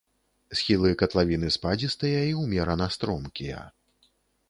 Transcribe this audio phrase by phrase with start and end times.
[0.61, 3.65] Схілы катлавіны спадзістыя і ўмерана стромкія.